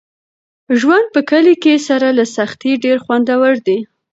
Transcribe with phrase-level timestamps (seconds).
[0.79, 3.79] ژوند په کلي کې سره له سختۍ ډېر خوندور دی.